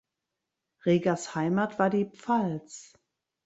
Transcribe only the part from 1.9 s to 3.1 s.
die Pfalz.